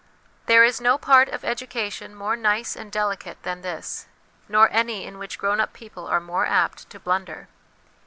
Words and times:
There 0.47 0.63
is 0.63 0.81
no 0.81 0.97
part 0.97 1.29
of 1.29 1.45
education 1.45 2.15
more 2.15 2.35
nice 2.35 2.75
and 2.75 2.91
delicate 2.91 3.37
than 3.43 3.61
this, 3.61 4.07
nor 4.49 4.67
any 4.71 5.03
in 5.05 5.19
which 5.19 5.37
grown 5.37 5.59
up 5.59 5.73
people 5.73 6.07
are 6.07 6.19
more 6.19 6.47
apt 6.47 6.89
to 6.89 6.99
blunder. 6.99 7.49